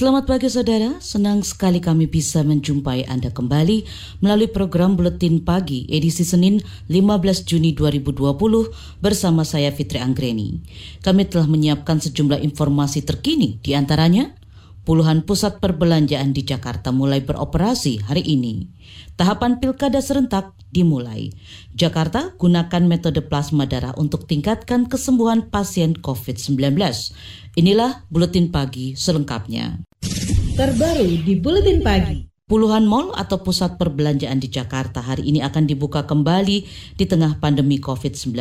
[0.00, 3.84] Selamat pagi saudara, senang sekali kami bisa menjumpai Anda kembali
[4.24, 6.56] melalui program Buletin Pagi edisi Senin
[6.88, 8.32] 15 Juni 2020
[9.04, 10.56] bersama saya Fitri Anggreni.
[11.04, 14.32] Kami telah menyiapkan sejumlah informasi terkini di antaranya
[14.90, 18.66] puluhan pusat perbelanjaan di Jakarta mulai beroperasi hari ini.
[19.14, 21.30] Tahapan pilkada serentak dimulai.
[21.78, 26.74] Jakarta gunakan metode plasma darah untuk tingkatkan kesembuhan pasien COVID-19.
[27.54, 29.78] Inilah Buletin Pagi selengkapnya.
[30.58, 32.26] Terbaru di Buletin Pagi.
[32.50, 36.66] Puluhan mal atau pusat perbelanjaan di Jakarta hari ini akan dibuka kembali
[36.98, 38.34] di tengah pandemi COVID-19.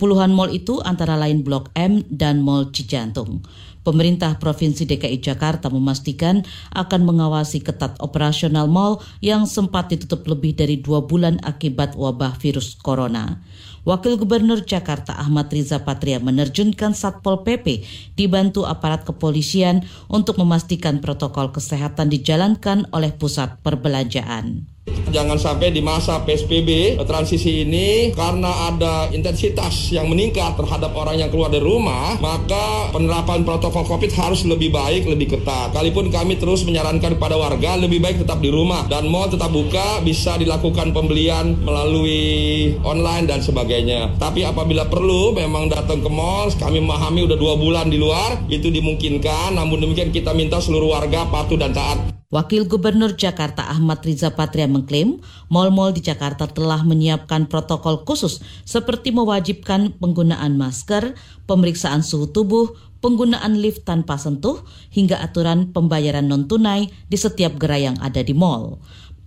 [0.00, 3.44] Puluhan mal itu antara lain Blok M dan Mall Cijantung.
[3.80, 6.44] Pemerintah Provinsi DKI Jakarta memastikan
[6.76, 12.76] akan mengawasi ketat operasional mal yang sempat ditutup lebih dari dua bulan akibat wabah virus
[12.76, 13.40] corona.
[13.88, 21.48] Wakil Gubernur Jakarta Ahmad Riza Patria menerjunkan Satpol PP dibantu aparat kepolisian untuk memastikan protokol
[21.48, 24.68] kesehatan dijalankan oleh pusat perbelanjaan.
[25.10, 31.28] Jangan sampai di masa PSBB transisi ini karena ada intensitas yang meningkat terhadap orang yang
[31.34, 35.74] keluar dari rumah, maka penerapan protokol COVID harus lebih baik, lebih ketat.
[35.74, 39.98] Kalaupun kami terus menyarankan kepada warga lebih baik tetap di rumah dan mau tetap buka
[40.06, 44.14] bisa dilakukan pembelian melalui online dan sebagainya.
[44.22, 48.70] Tapi apabila perlu memang datang ke mall, kami memahami udah dua bulan di luar itu
[48.70, 49.58] dimungkinkan.
[49.58, 52.19] Namun demikian kita minta seluruh warga patuh dan taat.
[52.30, 55.18] Wakil Gubernur Jakarta Ahmad Riza Patria mengklaim
[55.50, 61.18] mal-mal di Jakarta telah menyiapkan protokol khusus seperti mewajibkan penggunaan masker,
[61.50, 62.70] pemeriksaan suhu tubuh,
[63.02, 64.62] penggunaan lift tanpa sentuh,
[64.94, 68.78] hingga aturan pembayaran non-tunai di setiap gerai yang ada di mal.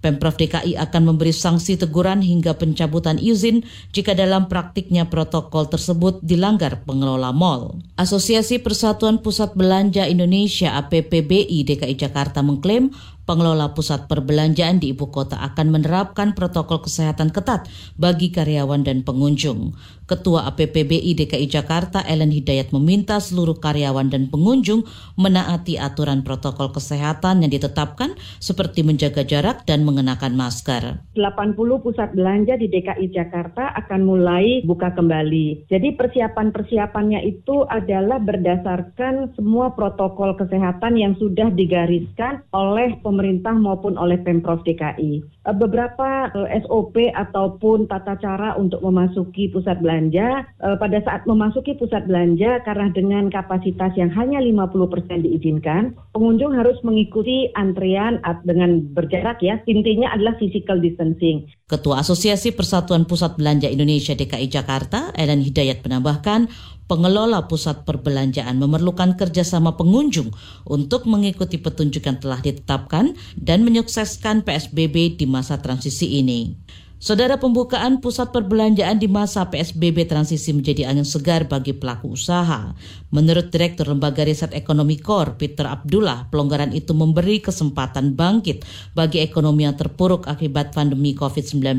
[0.03, 3.64] Pemprov DKI akan memberi sanksi teguran hingga pencabutan izin
[3.96, 7.80] jika dalam praktiknya protokol tersebut dilanggar pengelola mal.
[7.96, 12.92] Asosiasi Persatuan Pusat Belanja Indonesia APPBI DKI Jakarta mengklaim
[13.23, 19.75] pengelola pusat perbelanjaan di ibu kota akan menerapkan protokol kesehatan ketat bagi karyawan dan pengunjung.
[20.03, 24.83] Ketua APPBI DKI Jakarta Ellen Hidayat meminta seluruh karyawan dan pengunjung
[25.16, 28.12] menaati aturan protokol kesehatan yang ditetapkan
[28.44, 31.00] seperti menjaga jarak dan mengenakan masker.
[31.16, 35.72] 80 pusat belanja di DKI Jakarta akan mulai buka kembali.
[35.72, 43.12] Jadi persiapan-persiapannya itu adalah berdasarkan semua protokol kesehatan yang sudah digariskan oleh pemerintah
[43.59, 45.24] maupun oleh Pemprov DKI.
[45.24, 51.75] Eh, beberapa eh, SOP ataupun tata cara untuk memasuki pusat belanja uh, pada saat memasuki
[51.75, 59.44] pusat belanja karena dengan kapasitas yang hanya 50% diizinkan, pengunjung harus mengikuti antrian dengan berjarak
[59.44, 59.59] ya.
[59.68, 61.50] Intinya adalah physical distancing.
[61.63, 66.51] Ketua Asosiasi Persatuan Pusat Belanja Indonesia DKI Jakarta, Ellen Hidayat menambahkan,
[66.88, 70.31] pengelola pusat perbelanjaan memerlukan kerjasama pengunjung
[70.67, 76.55] untuk mengikuti petunjuk yang telah ditetapkan dan menyukseskan PSBB di masa transisi ini.
[77.03, 82.71] Saudara pembukaan pusat perbelanjaan di masa PSBB transisi menjadi angin segar bagi pelaku usaha.
[83.11, 88.63] Menurut Direktur Lembaga Riset Ekonomi Kor, Peter Abdullah, pelonggaran itu memberi kesempatan bangkit
[88.95, 91.75] bagi ekonomi yang terpuruk akibat pandemi COVID-19.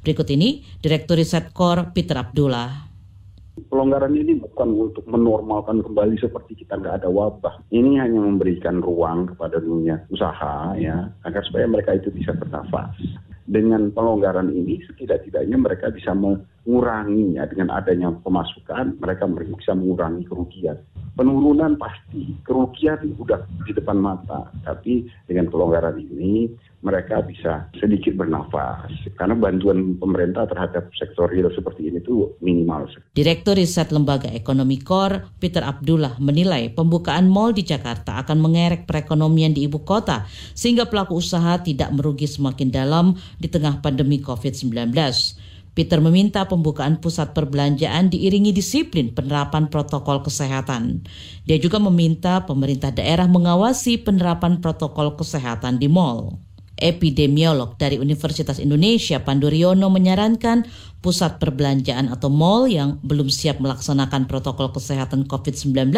[0.00, 2.83] Berikut ini Direktur Riset Kor, Peter Abdullah.
[3.54, 7.62] Pelonggaran ini bukan untuk menormalkan kembali seperti kita nggak ada wabah.
[7.70, 12.90] Ini hanya memberikan ruang kepada dunia usaha ya agar supaya mereka itu bisa bernafas.
[13.46, 20.80] Dengan pelonggaran ini setidak-tidaknya mereka bisa mengurangi ya dengan adanya pemasukan mereka bisa mengurangi kerugian.
[21.14, 24.50] Penurunan pasti kerugian sudah di depan mata.
[24.66, 26.50] Tapi dengan pelonggaran ini
[26.84, 32.86] mereka bisa sedikit bernafas karena bantuan pemerintah terhadap sektor real seperti ini tuh minimal.
[33.16, 39.56] Direktur Riset Lembaga Ekonomi Kor Peter Abdullah menilai pembukaan mal di Jakarta akan mengerek perekonomian
[39.56, 44.92] di ibu kota sehingga pelaku usaha tidak merugi semakin dalam di tengah pandemi COVID-19.
[45.74, 51.02] Peter meminta pembukaan pusat perbelanjaan diiringi disiplin penerapan protokol kesehatan.
[51.50, 56.43] Dia juga meminta pemerintah daerah mengawasi penerapan protokol kesehatan di mal.
[56.78, 60.66] Epidemiolog dari Universitas Indonesia Panduryono menyarankan
[61.04, 65.92] pusat perbelanjaan atau mall yang belum siap melaksanakan protokol kesehatan COVID-19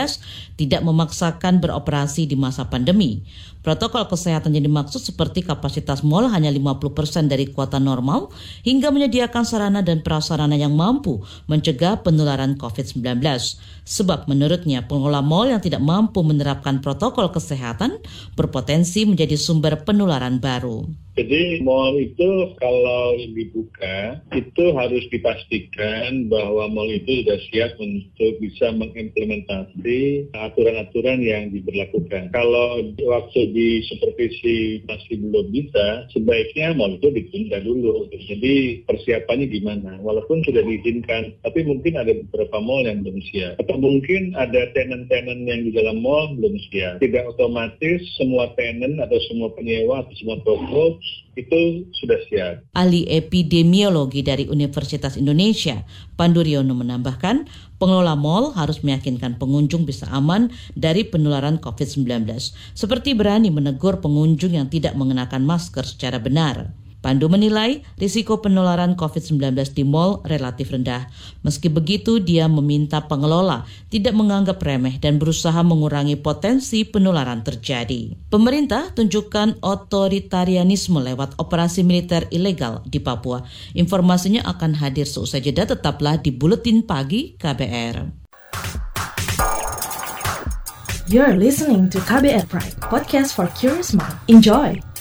[0.59, 3.23] tidak memaksakan beroperasi di masa pandemi.
[3.63, 8.35] Protokol kesehatan yang dimaksud seperti kapasitas mall hanya 50% dari kuota normal
[8.67, 13.23] hingga menyediakan sarana dan prasarana yang mampu mencegah penularan COVID-19.
[13.87, 18.03] Sebab menurutnya pengelola mall yang tidak mampu menerapkan protokol kesehatan
[18.35, 20.87] berpotensi menjadi sumber penularan baru.
[21.17, 28.73] Jadi mall itu kalau dibuka itu harus dipastikan bahwa mall itu sudah siap untuk bisa
[28.73, 32.33] mengimplementasi aturan-aturan yang diberlakukan.
[32.33, 38.09] Kalau waktu di supervisi masih belum bisa, sebaiknya mall itu ditunda dulu.
[38.15, 40.01] Jadi persiapannya gimana?
[40.01, 43.61] Walaupun sudah diizinkan, tapi mungkin ada beberapa mall yang belum siap.
[43.61, 47.05] Atau mungkin ada tenant-tenant yang di dalam mall belum siap.
[47.05, 50.97] Tidak otomatis semua tenant atau semua penyewa atau semua toko
[51.37, 52.55] itu sudah siap.
[52.73, 55.85] Ahli epidemiologi dari Universitas Indonesia,
[56.17, 57.45] Panduryono menambahkan,
[57.77, 62.25] pengelola mal harus meyakinkan pengunjung bisa aman dari penularan COVID-19,
[62.73, 66.73] seperti berani menegur pengunjung yang tidak mengenakan masker secara benar.
[67.07, 71.07] Pandu menilai risiko penularan COVID-19 di mal relatif rendah.
[71.47, 73.63] Meski begitu, dia meminta pengelola
[73.95, 78.11] tidak menganggap remeh dan berusaha mengurangi potensi penularan terjadi.
[78.27, 83.47] Pemerintah tunjukkan otoritarianisme lewat operasi militer ilegal di Papua.
[83.79, 88.27] Informasinya akan hadir seusai jeda tetaplah di Buletin Pagi KBR.
[91.07, 94.19] You're listening to KBR Pride, podcast for curious mind.
[94.27, 94.96] Enjoy!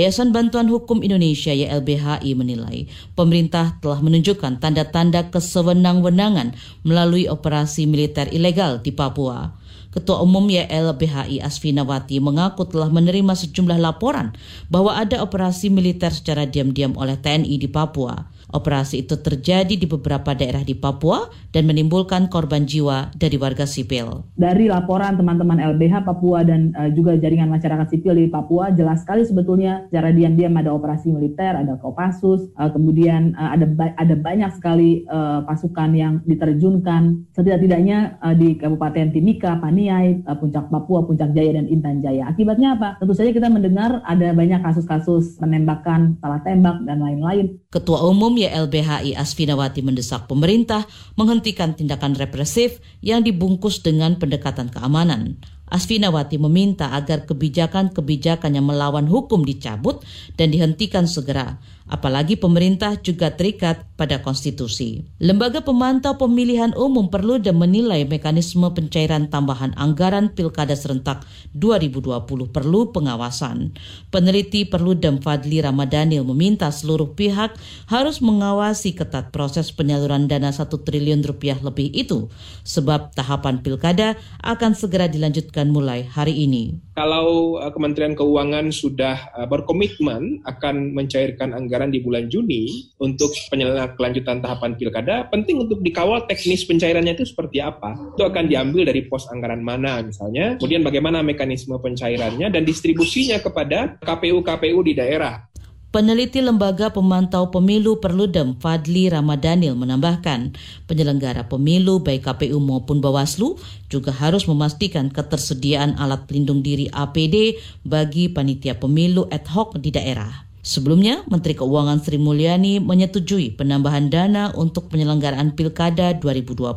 [0.00, 6.56] Yayasan Bantuan Hukum Indonesia YLBHI menilai pemerintah telah menunjukkan tanda-tanda kesewenang-wenangan
[6.88, 9.52] melalui operasi militer ilegal di Papua.
[9.92, 14.32] Ketua Umum YLBHI Asfinawati mengaku telah menerima sejumlah laporan
[14.72, 18.24] bahwa ada operasi militer secara diam-diam oleh TNI di Papua.
[18.50, 24.26] Operasi itu terjadi di beberapa daerah di Papua dan menimbulkan korban jiwa dari warga sipil.
[24.34, 29.22] Dari laporan teman-teman LBH Papua dan uh, juga jaringan masyarakat sipil di Papua jelas sekali
[29.22, 34.50] sebetulnya secara diam-diam ada operasi militer, ada Kopassus, uh, kemudian uh, ada ba ada banyak
[34.58, 41.30] sekali uh, pasukan yang diterjunkan setidak-tidaknya uh, di Kabupaten Timika, Paniai, uh, Puncak Papua, Puncak
[41.34, 42.26] Jaya dan Intan Jaya.
[42.26, 42.98] Akibatnya apa?
[42.98, 47.58] Tentu saja kita mendengar ada banyak kasus-kasus penembakan, salah tembak dan lain-lain.
[47.70, 50.88] Ketua Umum YLBHI Asfinawati mendesak pemerintah
[51.20, 55.36] menghentikan tindakan represif yang dibungkus dengan pendekatan keamanan.
[55.70, 60.02] Asfinawati meminta agar kebijakan-kebijakan yang melawan hukum dicabut
[60.34, 65.04] dan dihentikan segera apalagi pemerintah juga terikat pada konstitusi.
[65.20, 71.26] Lembaga pemantau pemilihan umum perlu dan menilai mekanisme pencairan tambahan anggaran Pilkada serentak
[71.58, 73.74] 2020 perlu pengawasan.
[74.08, 77.52] Peneliti Perludem Fadli Ramadhanil meminta seluruh pihak
[77.90, 82.30] harus mengawasi ketat proses penyaluran dana 1 triliun rupiah lebih itu
[82.62, 86.78] sebab tahapan Pilkada akan segera dilanjutkan mulai hari ini.
[87.00, 93.32] Kalau uh, Kementerian Keuangan sudah uh, berkomitmen akan mencairkan anggaran anggaran di bulan Juni untuk
[93.48, 97.96] penyelenggaraan kelanjutan tahapan pilkada, penting untuk dikawal teknis pencairannya itu seperti apa.
[98.12, 103.96] Itu akan diambil dari pos anggaran mana misalnya, kemudian bagaimana mekanisme pencairannya dan distribusinya kepada
[104.04, 105.48] KPU-KPU di daerah.
[105.90, 110.54] Peneliti Lembaga Pemantau Pemilu Perludem Fadli Ramadhanil menambahkan,
[110.86, 113.58] penyelenggara pemilu baik KPU maupun Bawaslu
[113.90, 120.49] juga harus memastikan ketersediaan alat pelindung diri APD bagi panitia pemilu ad hoc di daerah.
[120.60, 126.76] Sebelumnya, Menteri Keuangan Sri Mulyani menyetujui penambahan dana untuk penyelenggaraan Pilkada 2020.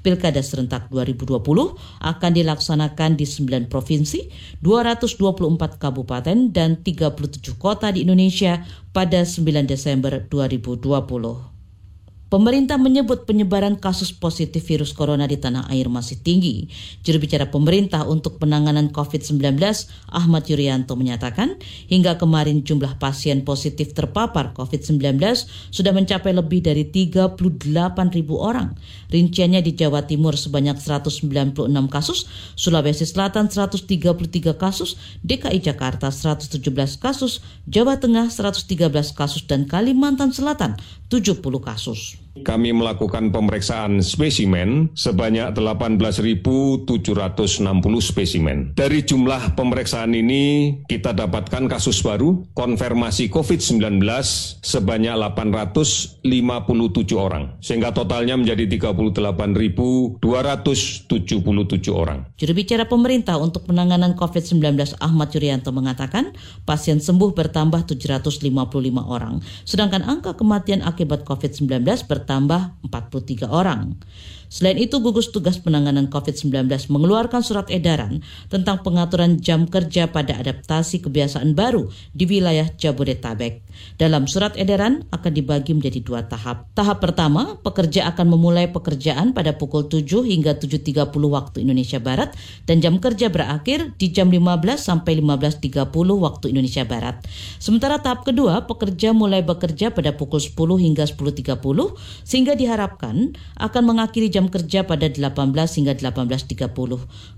[0.00, 1.44] Pilkada serentak 2020
[2.00, 4.32] akan dilaksanakan di 9 provinsi,
[4.64, 8.64] 224 kabupaten, dan 37 kota di Indonesia
[8.96, 11.51] pada 9 Desember 2020.
[12.32, 16.64] Pemerintah menyebut penyebaran kasus positif virus corona di tanah air masih tinggi.
[17.04, 19.60] Juru bicara pemerintah untuk penanganan COVID-19,
[20.08, 21.60] Ahmad Yuryanto menyatakan,
[21.92, 25.20] hingga kemarin jumlah pasien positif terpapar COVID-19
[25.68, 27.36] sudah mencapai lebih dari 38
[28.16, 28.80] ribu orang.
[29.12, 32.24] Rinciannya di Jawa Timur sebanyak 196 kasus,
[32.56, 36.64] Sulawesi Selatan 133 kasus, DKI Jakarta 117
[36.96, 40.80] kasus, Jawa Tengah 113 kasus, dan Kalimantan Selatan
[41.12, 42.21] 70 kasus.
[42.40, 46.88] Kami melakukan pemeriksaan spesimen sebanyak 18.760
[48.00, 48.72] spesimen.
[48.72, 54.00] Dari jumlah pemeriksaan ini kita dapatkan kasus baru konfirmasi COVID-19
[54.64, 56.24] sebanyak 857
[57.20, 60.16] orang, sehingga totalnya menjadi 38.277
[61.92, 62.24] orang.
[62.40, 66.32] Juru bicara pemerintah untuk penanganan COVID-19 Ahmad Yuryanto mengatakan
[66.64, 68.40] pasien sembuh bertambah 755
[69.04, 73.98] orang, sedangkan angka kematian akibat COVID-19 bertambah bertambah 43 orang.
[74.52, 78.20] Selain itu, gugus tugas penanganan COVID-19 mengeluarkan surat edaran
[78.52, 83.64] tentang pengaturan jam kerja pada adaptasi kebiasaan baru di wilayah Jabodetabek.
[83.96, 86.68] Dalam surat edaran akan dibagi menjadi dua tahap.
[86.76, 92.36] Tahap pertama, pekerja akan memulai pekerjaan pada pukul 7 hingga 7.30 waktu Indonesia Barat
[92.68, 97.24] dan jam kerja berakhir di jam 15 sampai 15.30 waktu Indonesia Barat.
[97.56, 104.28] Sementara tahap kedua, pekerja mulai bekerja pada pukul 10 hingga 10.30 sehingga diharapkan akan mengakhiri
[104.28, 106.72] jam kerja pada 18 hingga 18.30.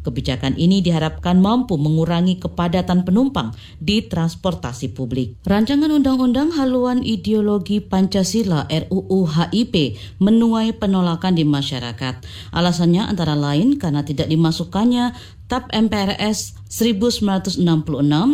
[0.02, 5.38] Kebijakan ini diharapkan mampu mengurangi kepadatan penumpang di transportasi publik.
[5.47, 12.14] Rancangan Undang-Undang Haluan Ideologi Pancasila RUU HIP menuai penolakan di masyarakat.
[12.52, 17.61] Alasannya antara lain karena tidak dimasukkannya TAP MPRS 1966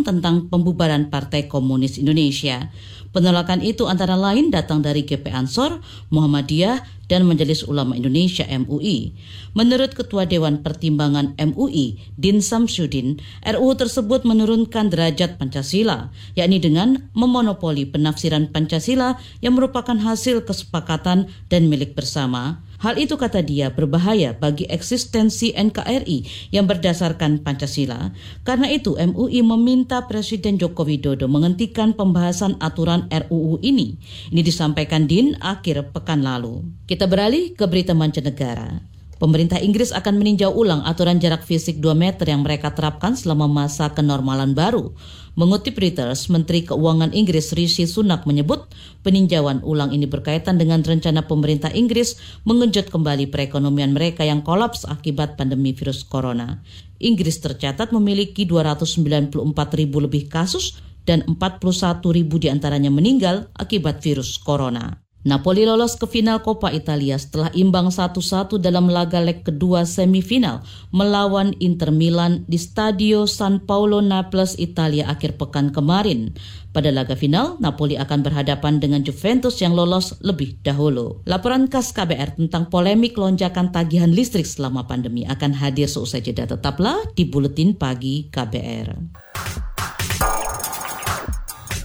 [0.06, 2.70] tentang pembubaran Partai Komunis Indonesia.
[3.10, 5.82] Penolakan itu antara lain datang dari GP Ansor,
[6.14, 9.18] Muhammadiyah, dan Majelis Ulama Indonesia MUI.
[9.58, 17.82] Menurut Ketua Dewan Pertimbangan MUI, Din Samsudin, RUU tersebut menurunkan derajat Pancasila, yakni dengan memonopoli
[17.82, 22.62] penafsiran Pancasila yang merupakan hasil kesepakatan dan milik bersama.
[22.80, 28.16] Hal itu kata dia berbahaya bagi eksistensi NKRI yang berdasarkan Pancasila.
[28.40, 34.00] Karena itu MUI meminta Presiden Joko Widodo menghentikan pembahasan aturan RUU ini.
[34.32, 36.64] Ini disampaikan Din akhir pekan lalu.
[36.88, 38.89] Kita beralih ke berita mancanegara.
[39.20, 43.92] Pemerintah Inggris akan meninjau ulang aturan jarak fisik 2 meter yang mereka terapkan selama masa
[43.92, 44.96] kenormalan baru.
[45.36, 48.64] Mengutip Reuters, Menteri Keuangan Inggris Rishi Sunak menyebut
[49.04, 52.16] peninjauan ulang ini berkaitan dengan rencana pemerintah Inggris
[52.48, 56.64] mengejut kembali perekonomian mereka yang kolaps akibat pandemi virus corona.
[56.96, 59.36] Inggris tercatat memiliki 294
[59.76, 61.60] ribu lebih kasus dan 41
[62.08, 65.09] ribu di antaranya meninggal akibat virus corona.
[65.20, 70.64] Napoli lolos ke final Coppa Italia setelah imbang 1-1 dalam laga leg kedua semifinal
[70.96, 76.32] melawan Inter Milan di Stadio San Paolo Naples, Italia akhir pekan kemarin.
[76.72, 81.20] Pada laga final, Napoli akan berhadapan dengan Juventus yang lolos lebih dahulu.
[81.28, 86.48] Laporan khas KBR tentang polemik lonjakan tagihan listrik selama pandemi akan hadir seusai jeda.
[86.48, 88.96] Tetaplah di Buletin Pagi KBR.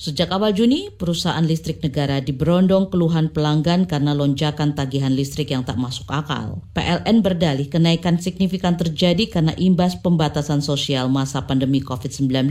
[0.00, 5.76] Sejak awal Juni, perusahaan listrik negara diberondong keluhan pelanggan karena lonjakan tagihan listrik yang tak
[5.76, 6.64] masuk akal.
[6.72, 12.48] PLN berdalih kenaikan signifikan terjadi karena imbas pembatasan sosial masa pandemi COVID-19.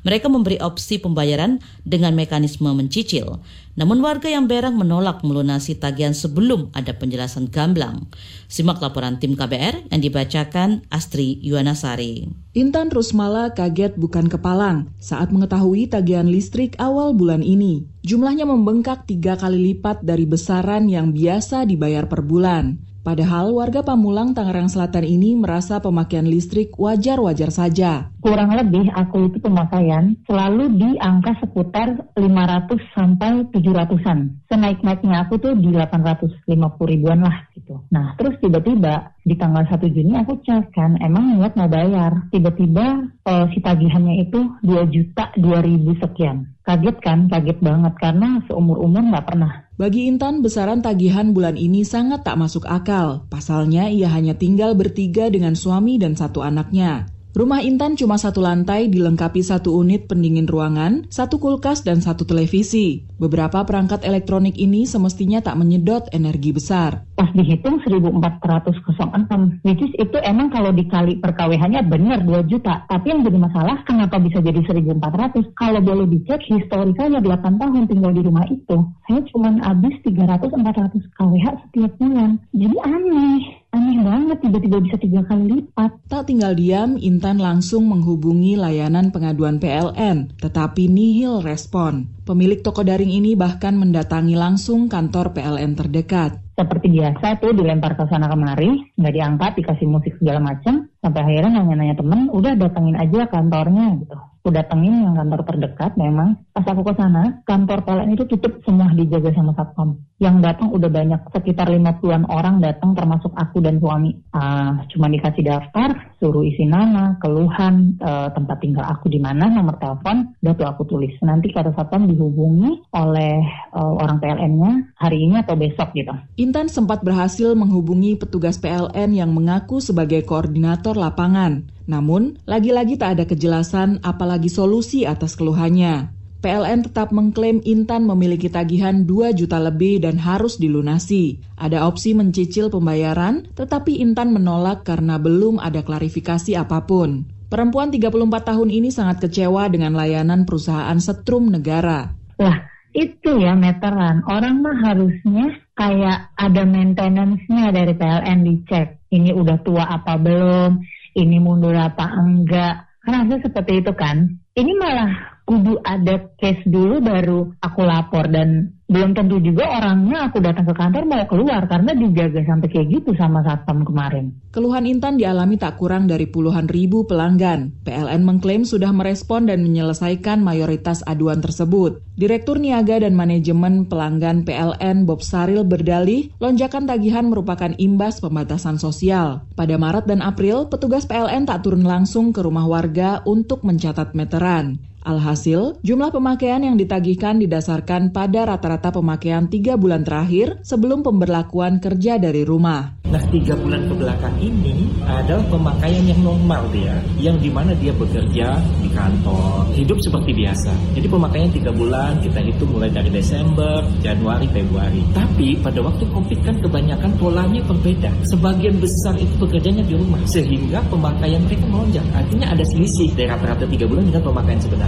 [0.00, 3.36] Mereka memberi opsi pembayaran dengan mekanisme mencicil.
[3.78, 8.10] Namun warga yang berang menolak melunasi tagihan sebelum ada penjelasan gamblang.
[8.50, 12.26] Simak laporan tim KBR yang dibacakan Astri Yuwanasari.
[12.58, 17.86] Intan Rusmala kaget bukan kepalang saat mengetahui tagihan listrik awal bulan ini.
[18.02, 22.87] Jumlahnya membengkak tiga kali lipat dari besaran yang biasa dibayar per bulan.
[23.06, 28.10] Padahal warga Pamulang Tangerang Selatan ini merasa pemakaian listrik wajar-wajar saja.
[28.18, 34.42] Kurang lebih aku itu pemakaian selalu di angka seputar 500 sampai 700-an.
[34.50, 36.50] Senaik-naiknya aku tuh di 850
[36.84, 37.80] ribuan lah gitu.
[37.94, 42.28] Nah terus tiba-tiba di tanggal 1 Juni aku cek kan emang niat mau bayar.
[42.34, 46.50] Tiba-tiba uh, si tagihannya itu 2 juta 2 ribu sekian.
[46.66, 47.30] Kaget kan?
[47.30, 52.66] Kaget banget karena seumur-umur nggak pernah bagi Intan, besaran tagihan bulan ini sangat tak masuk
[52.66, 53.30] akal.
[53.30, 57.06] Pasalnya, ia hanya tinggal bertiga dengan suami dan satu anaknya.
[57.36, 63.04] Rumah Intan cuma satu lantai dilengkapi satu unit pendingin ruangan, satu kulkas, dan satu televisi.
[63.20, 67.04] Beberapa perangkat elektronik ini semestinya tak menyedot energi besar.
[67.20, 72.88] Pas dihitung 1406, which is itu emang kalau dikali per KWH-nya benar 2 juta.
[72.88, 75.52] Tapi yang jadi masalah kenapa bisa jadi 1400?
[75.52, 81.46] Kalau boleh dicek historikalnya 8 tahun tinggal di rumah itu, saya cuma habis 300-400 KWH
[81.68, 82.40] setiap bulan.
[82.56, 83.67] Jadi aneh
[83.98, 85.90] aneh banget tiba-tiba bisa tiga kali lipat.
[86.06, 92.06] Tak tinggal diam, Intan langsung menghubungi layanan pengaduan PLN, tetapi nihil respon.
[92.22, 96.38] Pemilik toko daring ini bahkan mendatangi langsung kantor PLN terdekat.
[96.54, 101.58] Seperti biasa tuh dilempar ke sana kemari, nggak diangkat, dikasih musik segala macam, sampai akhirnya
[101.58, 104.14] nanya-nanya temen, udah datengin aja kantornya gitu
[104.48, 108.88] aku datengin yang kantor terdekat memang pas aku ke sana kantor PLN itu tutup semua
[108.96, 110.00] dijaga sama satpam.
[110.16, 114.16] Yang datang udah banyak sekitar 50-an orang datang termasuk aku dan suami.
[114.32, 119.76] Uh, cuma dikasih daftar suruh isi nama keluhan uh, tempat tinggal aku di mana nomor
[119.76, 121.12] telepon udah tuh aku tulis.
[121.20, 123.44] Nanti kata satpam dihubungi oleh
[123.82, 129.78] orang PLN-nya hari ini atau besok gitu Intan sempat berhasil menghubungi petugas PLN yang mengaku
[129.78, 136.12] sebagai koordinator lapangan namun, lagi-lagi tak ada kejelasan apalagi solusi atas keluhannya.
[136.38, 141.42] PLN tetap mengklaim Intan memiliki tagihan 2 juta lebih dan harus dilunasi.
[141.58, 147.26] Ada opsi mencicil pembayaran, tetapi Intan menolak karena belum ada klarifikasi apa pun.
[147.48, 148.14] Perempuan 34
[148.54, 152.12] tahun ini sangat kecewa dengan layanan perusahaan setrum negara.
[152.38, 152.67] Wah,
[152.98, 154.26] itu ya meteran.
[154.26, 158.98] Orang mah harusnya kayak ada maintenance-nya dari PLN dicek.
[159.14, 160.82] Ini udah tua apa belum?
[161.18, 162.86] ini mundur apa enggak.
[163.02, 164.38] Harusnya seperti itu kan.
[164.54, 170.40] Ini malah kudu ada case dulu baru aku lapor dan belum tentu juga orangnya aku
[170.40, 174.32] datang ke kantor mau keluar karena dijaga sampai kayak gitu sama satpam kemarin.
[174.48, 177.84] Keluhan Intan dialami tak kurang dari puluhan ribu pelanggan.
[177.84, 182.00] PLN mengklaim sudah merespon dan menyelesaikan mayoritas aduan tersebut.
[182.16, 189.44] Direktur Niaga dan Manajemen Pelanggan PLN Bob Saril berdalih, lonjakan tagihan merupakan imbas pembatasan sosial.
[189.52, 194.80] Pada Maret dan April, petugas PLN tak turun langsung ke rumah warga untuk mencatat meteran.
[195.06, 202.18] Alhasil, jumlah pemakaian yang ditagihkan didasarkan pada rata-rata pemakaian tiga bulan terakhir sebelum pemberlakuan kerja
[202.18, 202.98] dari rumah.
[203.08, 207.88] Nah, tiga bulan ke belakang ini adalah pemakaian yang normal dia, yang di mana dia
[207.96, 210.68] bekerja di kantor, hidup seperti biasa.
[210.92, 215.00] Jadi pemakaian tiga bulan kita hitung mulai dari Desember, Januari, Februari.
[215.16, 218.12] Tapi pada waktu COVID kan kebanyakan polanya berbeda.
[218.28, 222.04] Sebagian besar itu bekerjanya di rumah, sehingga pemakaian mereka melonjak.
[222.12, 224.87] Artinya ada selisih dari rata-rata tiga bulan dengan pemakaian sebenarnya.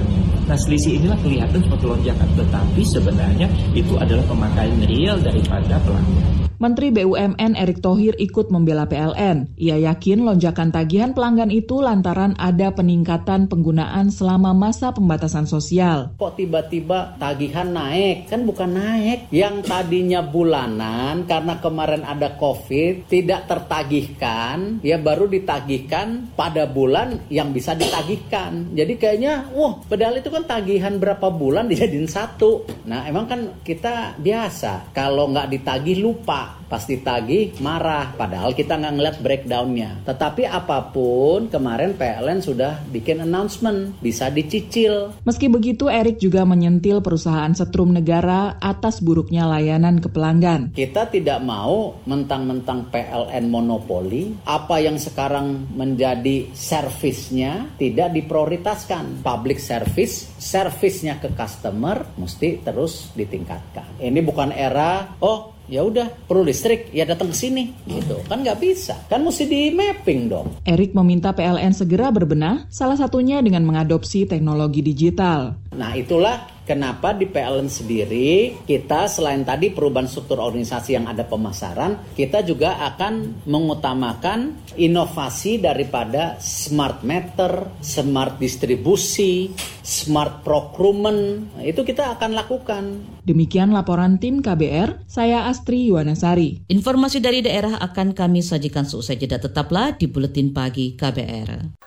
[0.50, 6.39] Nah, selisih inilah kelihatan seperti lonjakan, tetapi sebenarnya itu adalah pemakaian real daripada pelanggan.
[6.60, 9.56] Menteri BUMN Erick Thohir ikut membela PLN.
[9.56, 16.12] Ia yakin lonjakan tagihan pelanggan itu lantaran ada peningkatan penggunaan selama masa pembatasan sosial.
[16.20, 18.28] Kok tiba-tiba tagihan naik?
[18.28, 19.32] Kan bukan naik.
[19.32, 27.56] Yang tadinya bulanan karena kemarin ada COVID tidak tertagihkan, ya baru ditagihkan pada bulan yang
[27.56, 28.76] bisa ditagihkan.
[28.76, 32.68] Jadi kayaknya, wah, padahal itu kan tagihan berapa bulan dijadiin satu.
[32.84, 38.14] Nah, emang kan kita biasa kalau nggak ditagih lupa pasti tagih marah.
[38.14, 39.90] Padahal kita nggak ngeliat breakdownnya.
[40.06, 43.98] Tetapi apa pun kemarin PLN sudah bikin announcement.
[43.98, 45.14] Bisa dicicil.
[45.26, 50.70] Meski begitu Erik juga menyentil perusahaan setrum negara atas buruknya layanan ke pelanggan.
[50.70, 54.32] Kita tidak mau mentang-mentang PLN monopoli.
[54.46, 59.26] Apa yang sekarang menjadi servisnya tidak diprioritaskan.
[59.26, 64.00] Public service servisnya ke customer mesti terus ditingkatkan.
[64.00, 68.58] Ini bukan era oh ya udah perlu listrik ya datang ke sini gitu kan nggak
[68.58, 70.48] bisa kan mesti di mapping dong.
[70.66, 75.54] Erik meminta PLN segera berbenah salah satunya dengan mengadopsi teknologi digital.
[75.70, 82.14] Nah itulah Kenapa di PLN sendiri kita selain tadi perubahan struktur organisasi yang ada pemasaran,
[82.14, 89.50] kita juga akan mengutamakan inovasi daripada smart meter, smart distribusi,
[89.82, 91.50] smart procurement.
[91.58, 92.82] Itu kita akan lakukan.
[93.26, 96.70] Demikian laporan tim KBR, saya Astri Yuwanasari.
[96.70, 101.82] Informasi dari daerah akan kami sajikan seusai jeda tetaplah di Buletin Pagi KBR.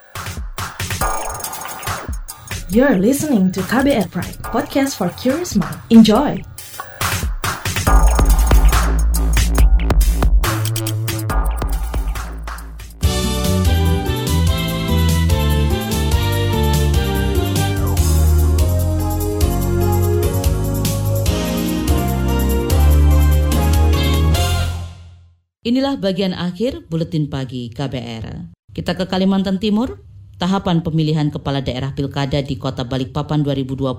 [2.73, 5.77] You're listening to KBR Pride, podcast for curious mind.
[5.93, 6.41] Enjoy!
[25.61, 28.49] Inilah bagian akhir buletin pagi KBR.
[28.73, 30.01] Kita ke Kalimantan Timur,
[30.43, 33.95] Tahapan pemilihan kepala daerah pilkada di Kota Balikpapan 2020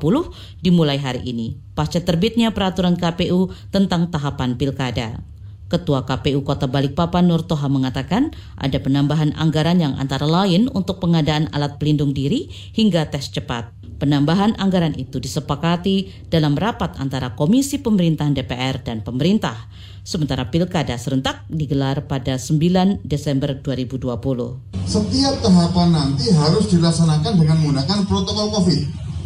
[0.60, 5.24] dimulai hari ini, pasca terbitnya peraturan KPU tentang tahapan pilkada.
[5.72, 11.48] Ketua KPU Kota Balikpapan Nur Toha mengatakan ada penambahan anggaran yang antara lain untuk pengadaan
[11.56, 13.72] alat pelindung diri hingga tes cepat.
[13.96, 19.56] Penambahan anggaran itu disepakati dalam rapat antara Komisi Pemerintahan DPR dan pemerintah.
[20.04, 24.73] sementara pilkada serentak digelar pada 9 Desember 2020.
[24.84, 28.80] Setiap tahapan nanti harus dilaksanakan dengan menggunakan protokol COVID.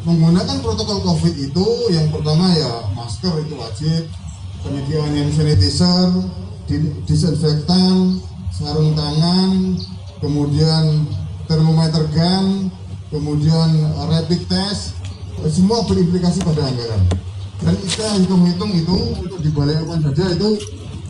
[0.07, 4.03] Menggunakan protokol COVID itu yang pertama ya masker itu wajib,
[4.63, 6.09] penyediaan hand sanitizer,
[7.05, 8.23] disinfektan,
[8.55, 9.77] sarung tangan,
[10.23, 11.05] kemudian
[11.51, 12.71] termometer gun,
[13.11, 13.69] kemudian
[14.09, 14.95] rapid test,
[15.51, 17.03] semua berimplikasi pada anggaran.
[17.59, 18.97] Dan kita hitung-hitung itu
[19.43, 20.49] dibalikkan saja itu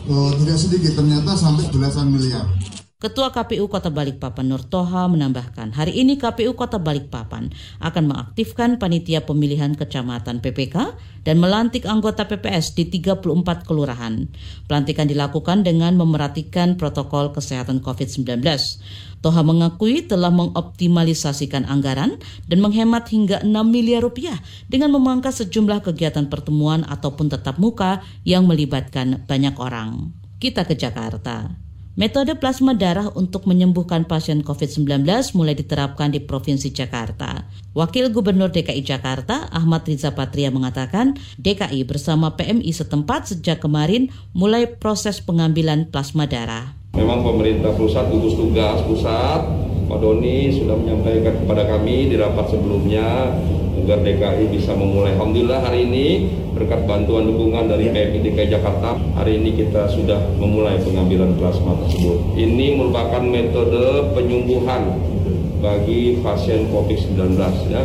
[0.09, 2.49] uh, tidak sedikit, ternyata sampai belasan miliar.
[2.99, 7.47] Ketua KPU Kota Balikpapan Nur Toha menambahkan, hari ini KPU Kota Balikpapan
[7.79, 13.23] akan mengaktifkan panitia pemilihan kecamatan PPK dan melantik anggota PPS di 34
[13.63, 14.27] kelurahan.
[14.67, 18.43] Pelantikan dilakukan dengan memerhatikan protokol kesehatan COVID-19.
[19.23, 22.19] Toha mengakui telah mengoptimalisasikan anggaran
[22.51, 28.43] dan menghemat hingga 6 miliar rupiah dengan memangkas sejumlah kegiatan pertemuan ataupun tetap muka yang
[28.43, 30.11] melibatkan banyak orang.
[30.43, 31.68] Kita ke Jakarta.
[31.97, 37.49] Metode plasma darah untuk menyembuhkan pasien COVID-19 mulai diterapkan di Provinsi Jakarta.
[37.75, 44.65] Wakil Gubernur DKI Jakarta, Ahmad Riza Patria mengatakan, DKI bersama PMI setempat sejak kemarin mulai
[44.65, 46.78] proses pengambilan plasma darah.
[46.99, 49.39] Memang pemerintah pusat gugus tugas pusat,
[49.87, 53.31] Pak Doni sudah menyampaikan kepada kami di rapat sebelumnya
[53.79, 55.15] agar DKI bisa memulai.
[55.15, 60.75] Alhamdulillah hari ini berkat bantuan dukungan dari PMI DKI Jakarta, hari ini kita sudah memulai
[60.83, 62.35] pengambilan plasma tersebut.
[62.35, 64.99] Ini merupakan metode penyembuhan
[65.63, 67.39] bagi pasien COVID-19
[67.71, 67.83] ya.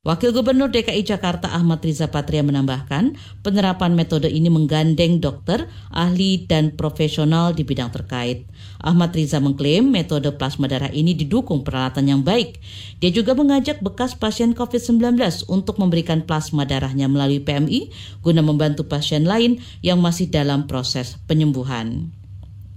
[0.00, 6.72] Wakil Gubernur DKI Jakarta Ahmad Riza Patria menambahkan, penerapan metode ini menggandeng dokter, ahli, dan
[6.72, 8.48] profesional di bidang terkait.
[8.80, 12.64] Ahmad Riza mengklaim metode plasma darah ini didukung peralatan yang baik.
[12.96, 15.20] Dia juga mengajak bekas pasien COVID-19
[15.52, 17.92] untuk memberikan plasma darahnya melalui PMI
[18.24, 22.08] guna membantu pasien lain yang masih dalam proses penyembuhan.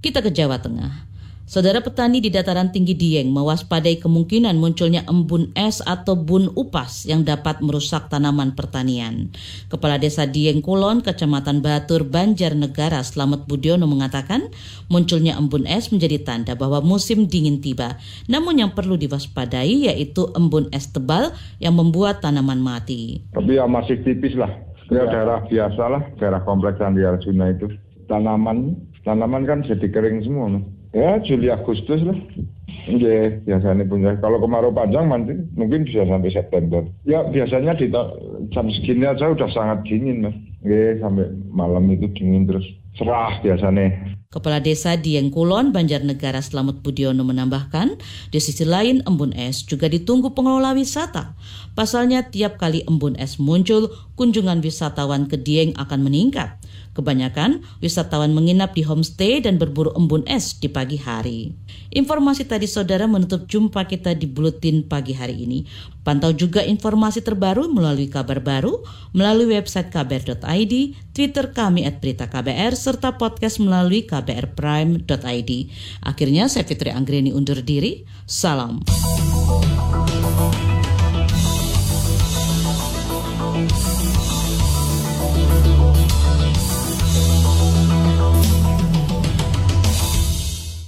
[0.04, 1.13] Kita ke Jawa Tengah.
[1.44, 7.28] Saudara petani di dataran tinggi Dieng mewaspadai kemungkinan munculnya embun es atau bun upas yang
[7.28, 9.28] dapat merusak tanaman pertanian.
[9.68, 14.56] Kepala Desa Dieng Kulon, Kecamatan Batur, Banjarnegara, Slamet Budiono mengatakan
[14.88, 18.00] munculnya embun es menjadi tanda bahwa musim dingin tiba.
[18.32, 23.20] Namun yang perlu diwaspadai yaitu embun es tebal yang membuat tanaman mati.
[23.36, 24.64] Tapi ya masih tipis lah.
[24.88, 27.68] Ya, daerah biasa lah, daerah kompleks Andi Arjuna itu.
[28.08, 30.64] Tanaman, tanaman kan jadi kering semua.
[30.94, 32.18] Ya Juli Agustus lah.
[32.84, 34.14] Oke, biasanya punya.
[34.22, 36.86] Kalau kemarau panjang nanti mungkin bisa sampai September.
[37.08, 37.90] Ya biasanya di
[38.54, 40.38] jam segini aja udah sangat dingin mas.
[40.62, 42.68] Oke, sampai malam itu dingin terus.
[42.94, 44.14] Cerah biasanya.
[44.34, 48.02] Kepala Desa Dieng Kulon, Banjarnegara Selamat Budiono menambahkan,
[48.34, 51.38] di sisi lain embun es juga ditunggu pengelola wisata.
[51.78, 56.58] Pasalnya tiap kali embun es muncul, kunjungan wisatawan ke Dieng akan meningkat.
[56.98, 61.54] Kebanyakan wisatawan menginap di homestay dan berburu embun es di pagi hari.
[61.94, 65.66] Informasi tadi saudara menutup jumpa kita di Buletin pagi hari ini.
[66.04, 68.84] Pantau juga informasi terbaru melalui kabar baru,
[69.16, 70.74] melalui website kbr.id,
[71.16, 75.52] Twitter kami at berita KBR, serta podcast melalui kbrprime.id.
[76.04, 78.04] Akhirnya saya Fitri Anggreni undur diri.
[78.28, 78.84] Salam.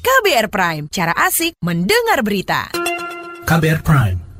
[0.03, 2.67] KBR Prime, cara asik mendengar berita.
[3.45, 4.24] KBR Prime,